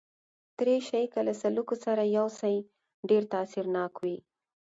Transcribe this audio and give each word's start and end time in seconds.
دریشي 0.57 1.03
که 1.13 1.19
له 1.27 1.33
سلوکه 1.41 1.75
سره 1.85 2.03
یوسې، 2.17 2.55
ډېر 3.09 3.23
تاثیرناک 3.33 3.93
وي. 4.03 4.17